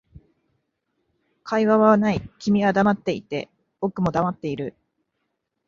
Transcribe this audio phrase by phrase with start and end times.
[1.43, 3.51] 会話はない、君は黙っていて、
[3.81, 4.75] 僕も黙っている